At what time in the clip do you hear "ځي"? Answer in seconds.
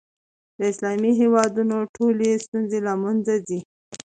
3.47-3.59